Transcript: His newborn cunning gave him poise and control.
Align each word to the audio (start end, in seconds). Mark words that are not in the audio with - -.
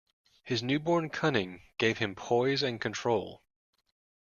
His 0.43 0.63
newborn 0.63 1.11
cunning 1.11 1.61
gave 1.77 1.99
him 1.99 2.15
poise 2.15 2.63
and 2.63 2.81
control. 2.81 3.43